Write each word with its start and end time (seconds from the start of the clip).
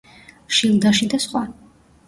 შილდაში 0.59 1.11
და 1.13 1.21
სხვა. 1.29 1.45